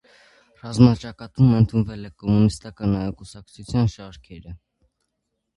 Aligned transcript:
Ռազմաճակատում 0.61 1.51
ընդունվել 1.57 2.07
է 2.09 2.11
կոմունիստական 2.23 2.97
կուսակցության 3.21 3.93
շարքերը։ 3.97 4.59